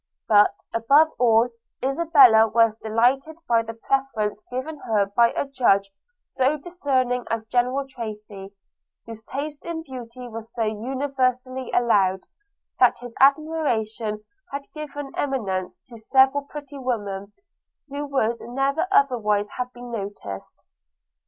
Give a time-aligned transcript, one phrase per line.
[0.27, 1.49] But, above all,
[1.85, 5.91] Isabella was delighted by the preference given her by a judge
[6.23, 8.51] so discerning as General Tracy–
[9.05, 12.21] whose taste in beauty was so universally allowed,
[12.79, 17.33] that his admiration had given eminence to several pretty women,
[17.89, 20.63] who would never otherwise have been noticed.